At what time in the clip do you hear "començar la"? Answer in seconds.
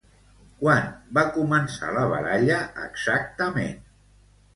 1.35-2.05